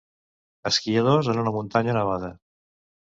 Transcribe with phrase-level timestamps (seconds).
[0.69, 2.31] Esquiadors en una muntanya nevada.